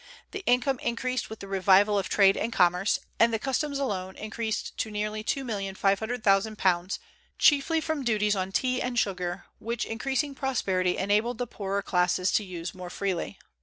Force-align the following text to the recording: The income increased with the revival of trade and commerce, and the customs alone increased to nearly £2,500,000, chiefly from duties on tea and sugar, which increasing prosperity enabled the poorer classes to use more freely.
The 0.31 0.43
income 0.47 0.79
increased 0.79 1.29
with 1.29 1.41
the 1.41 1.47
revival 1.47 1.99
of 1.99 2.09
trade 2.09 2.35
and 2.35 2.51
commerce, 2.51 2.97
and 3.19 3.31
the 3.31 3.37
customs 3.37 3.77
alone 3.77 4.15
increased 4.15 4.75
to 4.79 4.89
nearly 4.89 5.23
£2,500,000, 5.23 6.99
chiefly 7.37 7.79
from 7.79 8.03
duties 8.03 8.35
on 8.35 8.51
tea 8.51 8.81
and 8.81 8.97
sugar, 8.97 9.45
which 9.59 9.85
increasing 9.85 10.33
prosperity 10.33 10.97
enabled 10.97 11.37
the 11.37 11.45
poorer 11.45 11.83
classes 11.83 12.31
to 12.31 12.43
use 12.43 12.73
more 12.73 12.89
freely. 12.89 13.37